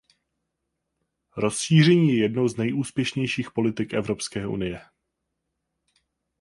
Rozšíření 1.37 2.07
je 2.07 2.21
jednou 2.21 2.47
z 2.47 2.57
nejúspěšnějších 2.57 3.51
politik 3.51 3.93
Evropské 3.93 4.47
unie. 4.47 4.81